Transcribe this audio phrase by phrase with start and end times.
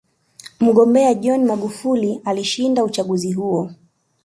[0.59, 3.71] mgombea john magufuli alishinda uchaguzi huo